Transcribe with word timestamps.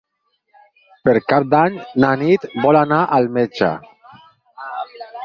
Per 1.09 1.13
Cap 1.33 1.43
d'Any 1.51 1.77
na 2.03 2.09
Nit 2.21 2.47
vol 2.63 2.79
anar 2.79 3.03
al 3.19 3.29
metge. 3.37 3.71